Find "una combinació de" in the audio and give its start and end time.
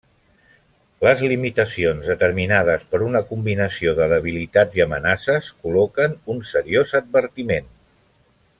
3.09-4.09